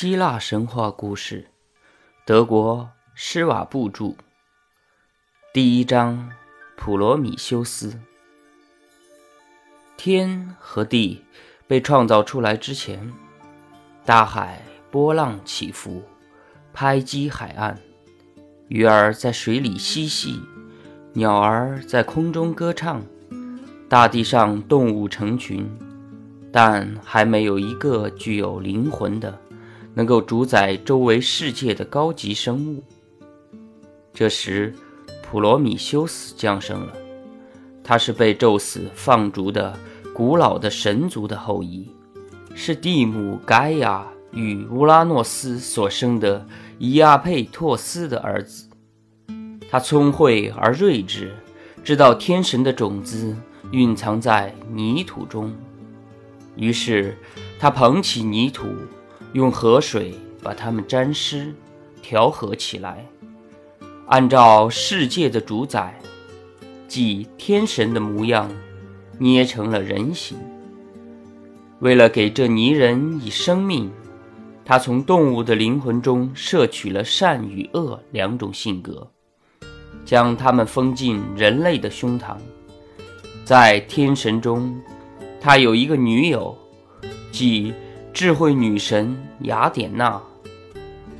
[0.00, 1.48] 希腊神话故事，
[2.24, 4.14] 德国施瓦布著。
[5.52, 6.30] 第一章：
[6.74, 8.00] 普罗米修斯。
[9.98, 11.22] 天和地
[11.66, 13.12] 被创造出来之前，
[14.02, 16.02] 大海波浪起伏，
[16.72, 17.74] 拍击海岸；
[18.68, 20.40] 鱼儿在水里嬉戏，
[21.12, 23.02] 鸟儿在空中歌唱，
[23.86, 25.70] 大地上动物成群，
[26.50, 29.38] 但还没有一个具有灵魂的。
[29.94, 32.82] 能够主宰周围世界的高级生物。
[34.12, 34.74] 这时，
[35.22, 36.92] 普罗米修斯降生了。
[37.82, 39.76] 他是被宙斯放逐的
[40.14, 41.88] 古老的神族的后裔，
[42.54, 46.46] 是蒂姆盖亚与乌拉诺斯所生的
[46.78, 48.68] 伊阿佩托斯的儿子。
[49.70, 51.34] 他聪慧而睿智，
[51.82, 53.36] 知道天神的种子
[53.72, 55.52] 蕴藏在泥土中。
[56.56, 57.16] 于是，
[57.58, 58.66] 他捧起泥土。
[59.32, 61.54] 用河水把它们沾湿，
[62.02, 63.06] 调和起来，
[64.06, 65.96] 按照世界的主宰，
[66.88, 68.50] 即天神的模样，
[69.18, 70.36] 捏成了人形。
[71.78, 73.88] 为了给这泥人以生命，
[74.64, 79.08] 他从动物的灵魂中摄取了善与恶两种性格，
[80.04, 82.36] 将它们封进人类的胸膛。
[83.44, 84.76] 在天神中，
[85.40, 86.58] 他有一个女友，
[87.30, 87.72] 即。
[88.20, 90.20] 智慧女神雅典娜，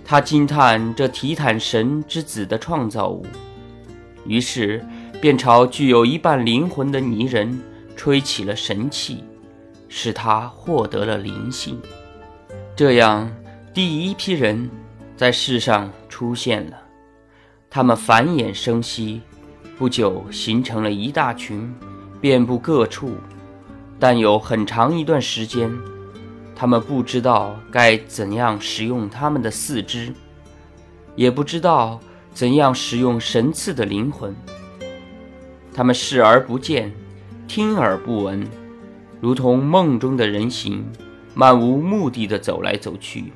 [0.05, 3.25] 她惊叹这提坦神之子的创造物，
[4.27, 4.85] 于是
[5.19, 7.59] 便朝具有一半灵魂的泥人
[7.97, 9.25] 吹起了神气，
[9.89, 11.81] 使他获得了灵性。
[12.77, 13.35] 这样，
[13.73, 14.69] 第一批人
[15.17, 16.77] 在世上出现了，
[17.71, 19.23] 他们繁衍生息，
[19.79, 21.75] 不久形成了一大群，
[22.21, 23.15] 遍布各处，
[23.99, 25.73] 但有很长一段时间。
[26.61, 30.13] 他们不知道该怎样使用他们的四肢，
[31.17, 31.99] 也不知道
[32.35, 34.37] 怎样使用神赐的灵魂。
[35.73, 36.93] 他们视而不见，
[37.49, 38.47] 听而不闻，
[39.23, 40.85] 如同梦中的人形，
[41.33, 43.33] 漫无目的的走来走去，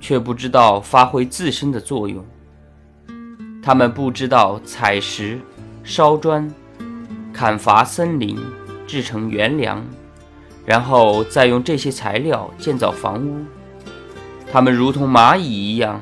[0.00, 2.26] 却不知道发挥自身的作用。
[3.62, 5.38] 他们不知道采石、
[5.84, 6.52] 烧砖、
[7.32, 8.36] 砍伐森林，
[8.88, 9.86] 制成原粮。
[10.64, 13.44] 然后再用这些材料建造房屋，
[14.52, 16.00] 它们如同蚂蚁一样，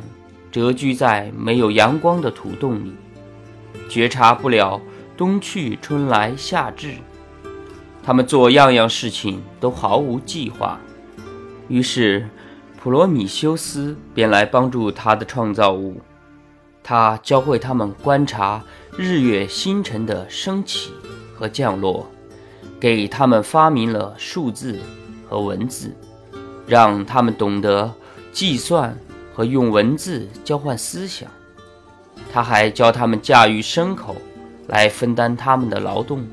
[0.50, 2.94] 蛰居在没有阳光的土洞里，
[3.88, 4.80] 觉察不了
[5.16, 6.94] 冬去春来夏至。
[8.02, 10.80] 他们做样样事情都毫无计划。
[11.68, 12.28] 于是，
[12.80, 16.00] 普罗米修斯便来帮助他的创造物，
[16.82, 18.62] 他教会他们观察
[18.96, 20.92] 日月星辰的升起
[21.34, 22.10] 和降落。
[22.80, 24.78] 给他们发明了数字
[25.28, 25.94] 和文字，
[26.66, 27.92] 让他们懂得
[28.32, 28.96] 计算
[29.34, 31.28] 和用文字交换思想。
[32.32, 34.16] 他还教他们驾驭牲口，
[34.66, 36.26] 来分担他们的劳动，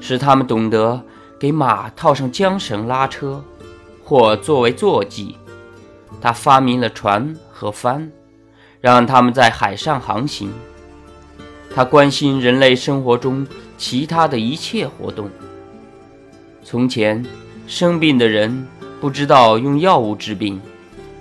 [0.00, 1.00] 使他们懂得
[1.38, 3.42] 给马套上缰绳拉车，
[4.04, 5.36] 或作为坐骑。
[6.20, 8.10] 他发明了船和帆，
[8.80, 10.52] 让他们在海上航行。
[11.74, 13.46] 他关心人类生活中
[13.76, 15.30] 其他的一切活动。
[16.68, 17.24] 从前，
[17.68, 18.66] 生病的人
[19.00, 20.60] 不知道用药物治病，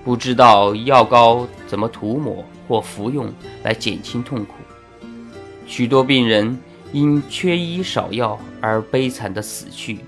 [0.04, 4.56] 不知道药膏怎么涂抹或服用来减轻痛苦。
[5.68, 6.58] 许多病人
[6.92, 10.00] 因缺医少药而悲惨地死去。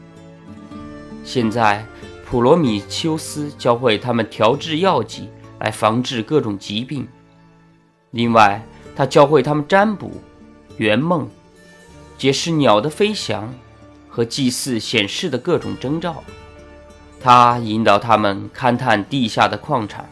[1.23, 1.85] 现在，
[2.25, 7.07] 普罗米修斯教会他们调制药剂来防治各种疾病。
[8.09, 8.59] 另外，
[8.95, 10.13] 他教会他们占卜、
[10.77, 11.29] 圆梦、
[12.17, 13.53] 解释鸟的飞翔。
[14.17, 16.23] 和祭祀显示的各种征兆，
[17.21, 20.09] 他引导他们勘探地下的矿产，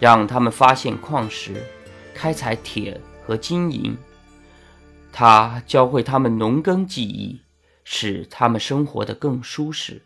[0.00, 1.62] 让他们发现矿石，
[2.14, 3.94] 开采铁和金银。
[5.12, 7.38] 他教会他们农耕技艺，
[7.84, 10.00] 使他们生活得更舒适。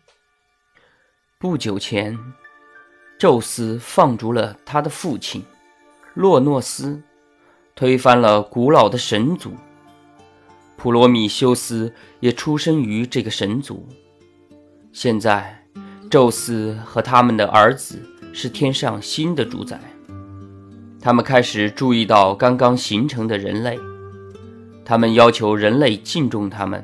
[1.39, 2.19] 不久前，
[3.17, 5.41] 宙斯放逐了他的父亲
[6.13, 7.01] 洛诺斯，
[7.73, 9.53] 推翻了古老的神族。
[10.83, 13.87] 普罗米修斯也出生于这个神族。
[14.91, 15.65] 现在，
[16.09, 17.97] 宙斯和他们的儿子
[18.33, 19.79] 是天上新的主宰。
[20.99, 23.79] 他们开始注意到刚刚形成的人类，
[24.83, 26.83] 他们要求人类敬重他们，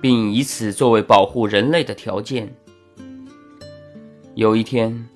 [0.00, 2.52] 并以此作为保护人类的条件。
[4.34, 5.08] 有一天，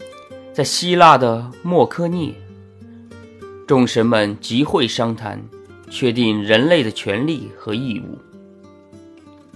[0.53, 2.33] 在希腊的莫科涅，
[3.67, 5.43] 众神们集会商谈。
[5.91, 8.19] 确定人类的权利和义务。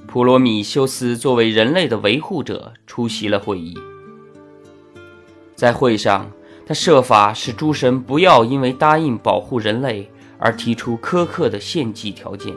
[0.07, 3.79] 普罗米修斯作为人类的维护者出席了会议。
[5.55, 6.31] 在会上，
[6.67, 12.55] 他设法使诸神不要因为答应保护人类而提出苛刻的献祭条件。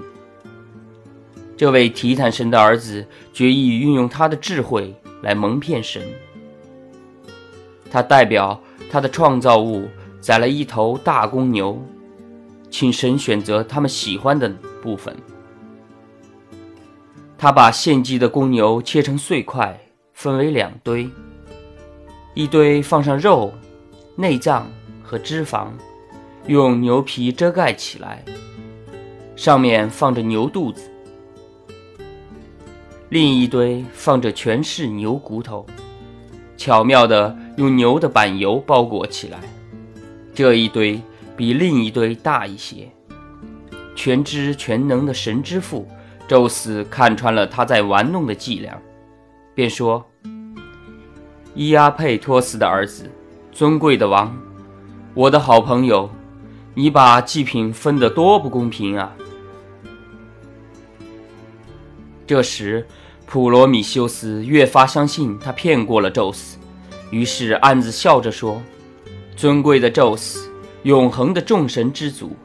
[1.56, 6.02] 这位提坦神的儿子决意运用他的智慧来蒙骗神。
[7.92, 8.60] 他代表
[8.90, 9.88] 他的创造物
[10.20, 11.80] 宰了一头大公牛，
[12.74, 14.50] 请神选择他们喜欢的
[14.82, 15.16] 部分。
[17.38, 19.80] 他把献祭的公牛切成碎块，
[20.14, 21.08] 分为两堆，
[22.34, 23.54] 一堆放上肉、
[24.16, 24.66] 内脏
[25.04, 25.68] 和脂肪，
[26.48, 28.26] 用牛皮遮盖起来，
[29.36, 30.90] 上面放着牛肚子。
[33.10, 35.64] 另一堆放着全是牛骨头，
[36.58, 39.38] 巧妙地用牛的板油包裹起来。
[40.34, 41.00] 这一堆
[41.36, 42.90] 比另一堆大一些。
[43.96, 45.88] 全知全能的神之父
[46.28, 48.78] 宙斯看穿了他在玩弄的伎俩，
[49.54, 50.04] 便说
[51.54, 53.10] ：“伊阿佩托斯的儿子，
[53.52, 54.36] 尊贵的王，
[55.14, 56.10] 我的好朋友，
[56.74, 59.16] 你把祭品分得多不公平啊！”
[62.28, 62.86] 这时。
[63.26, 66.60] 普罗米修斯越发相信他骗过了宙斯，
[67.10, 68.62] 于是暗自笑着说
[69.36, 70.53] ：“尊贵的宙斯，
[70.84, 72.36] 永恒的众神之祖，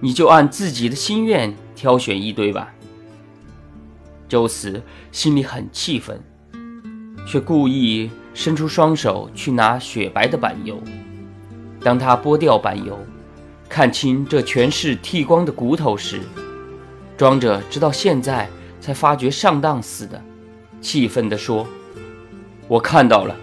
[0.00, 2.72] 你就按自己的心愿挑选一堆吧。”
[4.28, 4.82] 宙斯
[5.12, 6.20] 心里很气愤，
[7.26, 10.82] 却故意伸出双手去拿雪白的板油。
[11.80, 12.98] 当他剥掉板油，
[13.68, 16.20] 看清这全是剃光的骨头时，
[17.16, 18.48] 装着直到现在。
[18.80, 20.22] 才发觉上当似的，
[20.82, 21.66] 气愤地说
[22.68, 23.34] ：“我看到了，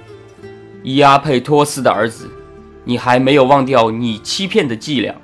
[0.84, 2.30] 伊阿佩托斯的儿子，
[2.84, 5.16] 你还没有忘掉你欺骗的伎俩。”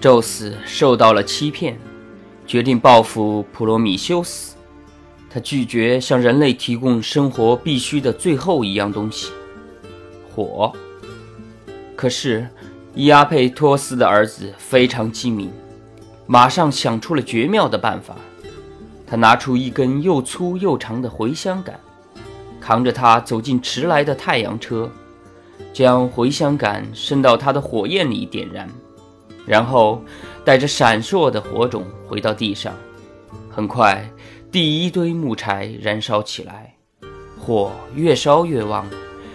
[0.00, 1.78] 宙斯受到了欺骗，
[2.46, 4.54] 决定报复普罗米修斯。
[5.30, 9.32] 他拒绝向人类提供生活必须的最后一样东西——
[10.34, 10.72] 火。
[11.96, 12.48] 可是，
[12.94, 15.50] 伊阿佩托斯的儿子非常机敏，
[16.26, 18.16] 马上想出了绝妙的办法。
[19.06, 21.78] 他拿出一根又粗又长的茴香杆，
[22.60, 24.90] 扛着它走进迟来的太阳车，
[25.72, 28.68] 将茴香杆伸到他的火焰里点燃，
[29.46, 30.02] 然后
[30.44, 32.74] 带着闪烁的火种回到地上。
[33.50, 34.08] 很快，
[34.50, 36.74] 第一堆木柴燃烧起来，
[37.38, 38.86] 火越烧越旺，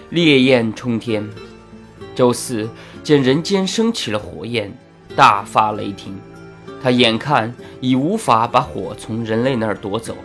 [0.10, 1.28] 烈焰冲天。
[2.14, 2.70] 周四
[3.04, 4.72] 见人间升起了火焰，
[5.16, 6.20] 大发雷霆。
[6.84, 10.16] 他眼看已无法把火从人类那儿夺走，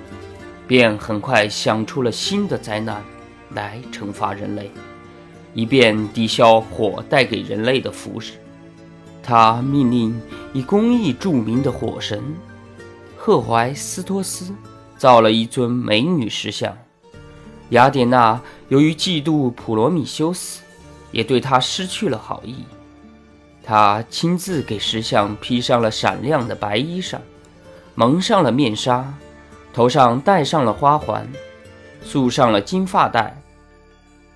[0.66, 3.04] 便很快想出了新的灾难，
[3.50, 4.70] 来惩罚人类，
[5.56, 8.34] 以便抵消火带给人类的腐蚀。
[9.22, 10.20] 他命令
[10.52, 12.22] 以工艺著名的火神
[13.16, 14.54] 赫淮斯托斯
[14.96, 16.76] 造了一尊美女石像。
[17.70, 20.62] 雅典娜由于嫉妒普罗米修斯，
[21.10, 22.64] 也对他失去了好意。
[23.64, 27.16] 他亲自给石像披上了闪亮的白衣裳，
[27.96, 29.12] 蒙上了面纱，
[29.72, 31.26] 头上戴上了花环，
[32.04, 33.42] 束上了金发带。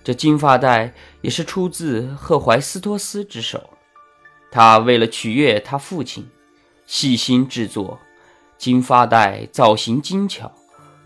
[0.02, 3.70] 这金发带也是出自赫怀斯托斯之手。
[4.50, 6.26] 他为了取悦他父亲，
[6.87, 7.99] 细心制作
[8.58, 10.52] 金发带，造型精巧，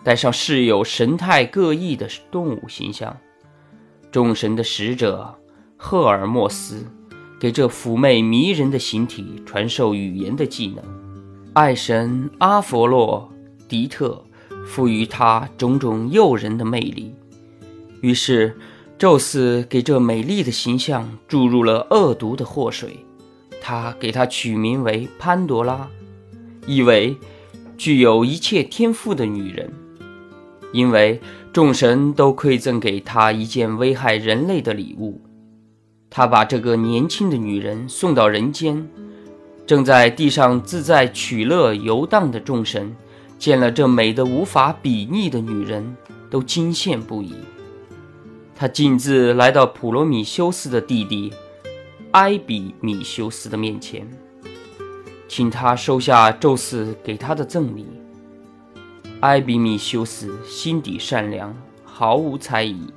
[0.03, 3.17] 带上饰有神态各异的动物形象。
[4.11, 5.39] 众神的使者
[5.77, 6.87] 赫尔墨斯。
[7.41, 10.83] 给这妩媚迷人的形体传授语言的技能，
[11.53, 13.31] 爱神阿佛洛
[13.69, 14.25] 狄特
[14.67, 17.15] 赋予他种种诱人的魅力。
[18.01, 18.57] 于是，
[18.97, 23.05] 宙斯给这美丽的形象注入了恶毒的祸水，
[23.61, 25.89] 他给她取名为潘多拉，
[26.67, 27.17] 意为
[27.77, 29.73] 具有一切天赋的女人。
[30.73, 31.21] 因为
[31.53, 35.21] 众神都馈赠给她一件危害人类的礼物。
[36.09, 38.89] 他把这个年轻的女人送到人间，
[39.67, 42.95] 正在地上自在取乐游荡的众神，
[43.39, 45.97] 见了这美得无法比拟的女人，
[46.31, 47.35] 都惊羡不已。
[48.55, 51.33] 他径自来到普罗米修斯的弟弟
[52.13, 54.09] 埃比米修斯的面前，
[55.27, 57.87] 请他收下宙斯给他的赠礼。
[59.21, 62.93] 埃比米修斯心底善良，毫无猜疑。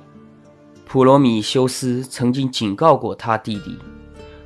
[0.86, 3.78] 普罗米修斯曾经警告过他弟弟，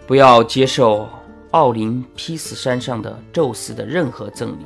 [0.07, 1.09] 不要接受
[1.51, 4.65] 奥林匹斯山上的宙斯的任何赠礼，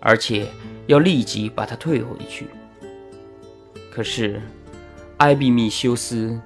[0.00, 0.48] 而且
[0.86, 2.46] 要立即把它退回去。
[3.90, 4.40] 可是，
[5.18, 6.38] 埃比米修斯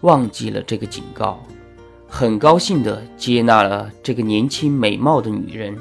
[0.00, 1.40] 忘记了这个警告，
[2.08, 5.76] 很高兴地接纳了这个年轻美貌的女人。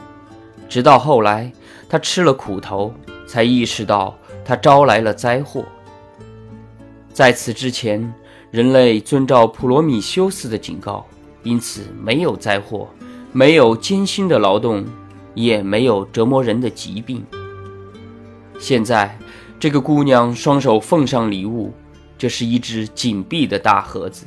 [0.70, 1.52] 直到后来，
[1.90, 2.94] 他吃了苦头，
[3.28, 5.66] 才意识到他招来了灾祸。
[7.12, 8.14] 在此之前，
[8.52, 11.04] 人类遵照普罗米修斯的警告，
[11.42, 12.88] 因此没有灾祸，
[13.32, 14.86] 没有艰辛的劳动，
[15.34, 17.26] 也没有折磨人的疾病。
[18.60, 19.18] 现在，
[19.60, 21.74] 这个姑娘双手奉上礼物，
[22.18, 24.26] 这是一只紧闭的大盒子。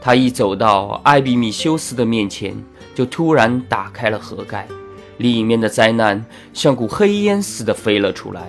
[0.00, 2.54] 他一走到艾比米修斯的面前，
[2.94, 4.68] 就突然打开了盒盖，
[5.18, 8.48] 里面的灾难像股黑烟似的飞了出来，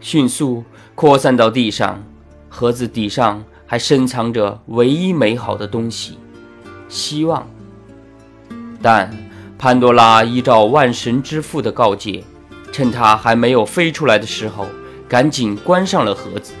[0.00, 2.02] 迅速扩散到地上。
[2.48, 3.44] 盒子底上。
[3.68, 6.16] 还深藏着唯一美好的东西——
[6.88, 7.44] 希望。
[8.80, 9.12] 但
[9.58, 12.22] 潘多拉依照万神之父的告诫，
[12.70, 14.66] 趁它还没有飞出来的时候，
[15.08, 16.52] 赶紧关上了盒子。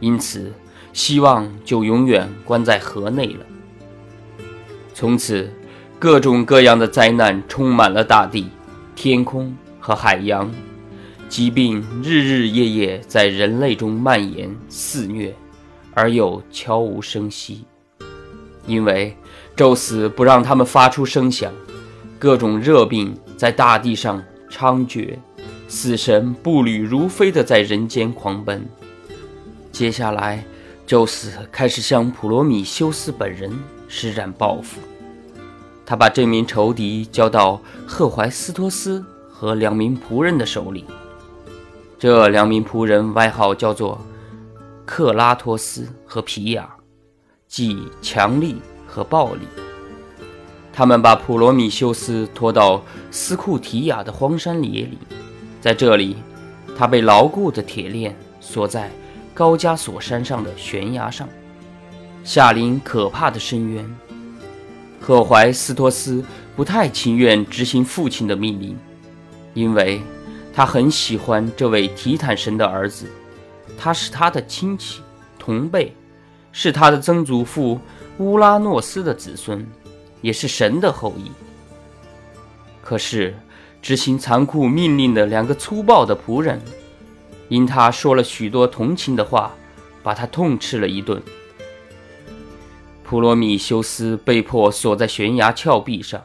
[0.00, 0.52] 因此，
[0.92, 3.46] 希望就永远关在河内了。
[4.94, 5.52] 从此，
[5.98, 8.48] 各种各样的灾难充满了大地、
[8.94, 10.50] 天空和海洋，
[11.28, 15.34] 疾病日日夜夜在人类中蔓延肆虐。
[15.94, 17.64] 而又悄无声息，
[18.68, 19.16] 因为
[19.56, 21.52] 宙斯不让他们发出声响，
[22.20, 25.16] 各种热病在大地上猖獗，
[25.66, 28.64] 死神步履如飞地在人间狂奔。
[29.72, 30.44] 接下来，
[30.88, 33.52] 宙斯开始向普罗米修斯本人
[33.88, 34.80] 施展报复，
[35.84, 40.86] 他把这名仇敌交到赫淮斯托斯和两名仆人的手里，
[41.98, 44.00] 这两名仆人外号叫做。
[44.86, 46.66] 克拉托斯和皮亚，
[47.46, 49.42] 即强力和暴力。
[50.72, 54.96] 他们把普罗米修斯拖到斯库提亚的荒山野里，
[55.60, 56.16] 在这里，
[56.74, 58.90] 他被牢固的铁链锁在
[59.38, 61.28] 高加索山上的悬崖上，
[62.24, 63.88] 下临可怕的深渊。
[65.00, 66.24] 赫淮斯托斯
[66.56, 68.76] 不太情愿执行父亲的命令，
[69.54, 70.02] 因为
[70.52, 73.08] 他很喜欢这位提坦神的儿子。
[73.78, 75.00] 他是他的亲戚
[75.38, 75.94] 同辈，
[76.50, 77.78] 是他的曾祖父
[78.18, 79.64] 乌拉诺斯的子孙，
[80.20, 81.30] 也是神的后裔。
[82.82, 83.36] 可是，
[83.80, 86.60] 执行残酷命令的两个粗暴的仆人，
[87.48, 89.54] 因他说了许多同情的话，
[90.02, 91.22] 把他痛斥了一顿。
[93.02, 96.24] 普罗米修斯被迫锁在悬崖峭壁上，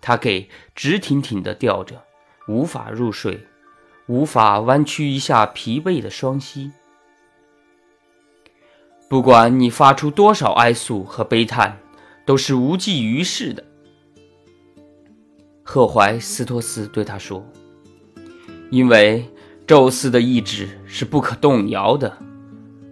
[0.00, 2.02] 他给直挺挺地吊着，
[2.48, 3.46] 无法入睡。
[4.08, 6.70] 无法弯曲一下疲惫的双膝。
[9.08, 11.76] 不管你发出多少哀诉和悲叹，
[12.24, 13.64] 都是无济于事的。
[15.64, 17.44] 赫淮斯托斯对他说
[18.70, 19.28] ：“因为
[19.66, 22.16] 宙斯的意志是不可动摇的。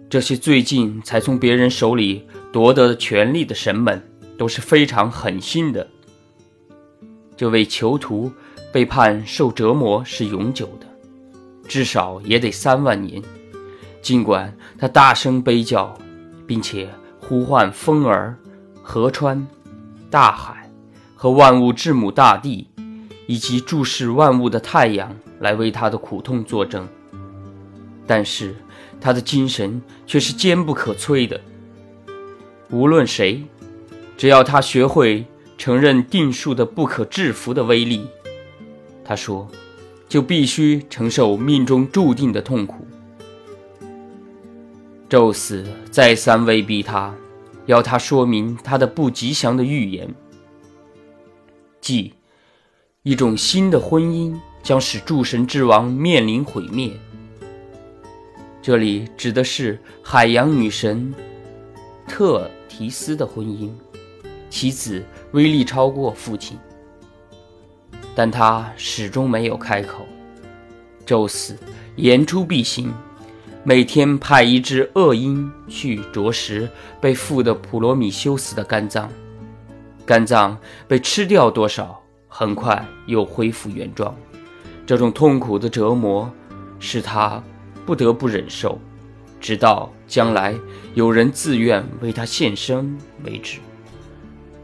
[0.09, 4.01] 这些最近才从别人手里夺得权力的神们
[4.37, 5.87] 都是非常狠心的。
[7.37, 8.31] 这位囚徒
[8.73, 10.85] 被判受折磨是永久的。”
[11.67, 13.21] 至少也得三万年。
[14.01, 15.97] 尽管他大声悲叫，
[16.45, 16.87] 并且
[17.19, 18.37] 呼唤风儿、
[18.83, 19.47] 河川、
[20.11, 20.69] 大海
[21.15, 22.67] 和万物之母大地，
[23.25, 25.15] 以及注视万物的太阳
[25.45, 26.87] 来为他的苦痛作证，
[28.07, 28.55] 但是
[28.99, 31.39] 他的精神却是坚不可摧的。
[32.71, 33.43] 无论谁，
[34.17, 35.23] 只要他学会
[35.55, 38.07] 承认定数的不可制服的威力，
[39.03, 39.47] 他说。
[40.07, 42.85] 就必须承受命中注定的痛苦。
[45.09, 47.13] 宙斯再三威逼他，
[47.65, 50.13] 要他说明他的不吉祥的预言，
[51.81, 52.13] 即
[53.01, 56.91] 一种新的婚姻将使诸神之王面临毁灭。
[58.63, 61.13] 这里指的是海洋女神
[62.07, 63.69] 特提斯的婚姻，
[64.49, 66.57] 其子威力超过父亲。
[68.15, 70.03] 但他始终没有开口。
[71.05, 71.55] 宙斯
[71.95, 72.91] 言出必行，
[73.63, 76.67] 每天派一只恶鹰去啄食
[76.99, 79.07] 被缚的普罗米修斯的肝脏，
[80.07, 80.57] 肝脏
[80.87, 84.15] 被吃掉多少，很快又恢复原状。
[84.85, 86.31] 这种痛苦的折磨
[86.79, 87.41] 使他
[87.85, 88.79] 不得不忍受，
[89.39, 90.55] 直到将来
[90.93, 93.59] 有人自愿为他献身为止。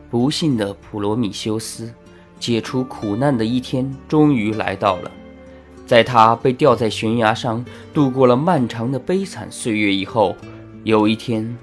[0.10, 1.92] 不幸的普罗米修斯。
[2.40, 5.12] 解除苦难的一天终于来到了，
[5.86, 7.64] 在他被吊在悬崖上
[7.94, 10.36] 度过了漫长的悲惨岁月以后，
[10.84, 11.56] 有一天，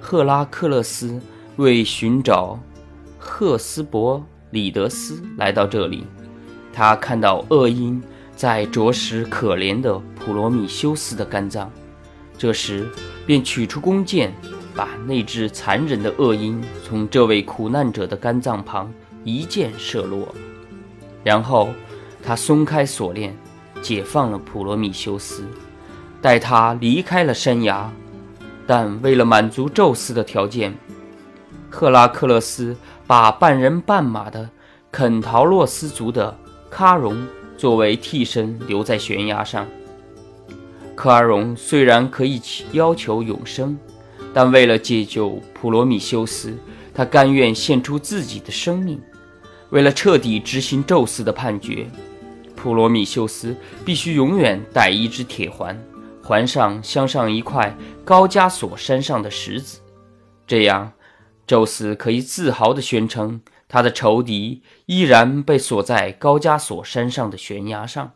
[0.00, 1.22] 赫拉克勒斯
[1.58, 2.58] 为寻找
[3.20, 4.20] 赫斯伯
[4.50, 6.04] 里德斯来到这里，
[6.72, 8.02] 他看到恶鹰
[8.34, 11.70] 在啄食可怜的普罗米修斯的肝脏，
[12.38, 12.88] 这时
[13.26, 14.32] 便取出弓箭，
[14.74, 18.90] 把那只残忍的恶鹰从这位苦难者的肝脏旁。
[19.22, 20.34] 一箭射落，
[21.22, 21.68] 然后
[22.22, 23.36] 他松开锁链，
[23.82, 25.44] 解放了普罗米修斯，
[26.22, 27.92] 带他离开了山崖，
[28.66, 30.74] 但为了满足宙斯的条件，
[31.68, 32.74] 赫拉克勒斯
[33.06, 34.48] 把半人半马的
[34.90, 36.34] 肯陶洛斯族的
[36.70, 39.66] 喀戎作为替身留在悬崖上。
[40.96, 42.40] 喀戎虽然可以
[42.72, 43.78] 要求永生，
[44.32, 46.54] 但为了解救普罗米修斯，
[46.94, 49.00] 他甘愿献出自己的生命。
[49.70, 51.86] 为了彻底执行宙斯的判决，
[52.54, 55.80] 普罗米修斯必须永远戴一只铁环，
[56.22, 57.74] 环上镶上一块
[58.04, 59.78] 高加索山上的石子，
[60.46, 60.92] 这样，
[61.46, 68.14] 宙斯可以自豪地宣称他的仇敌依然被锁在高加索山上的悬崖上。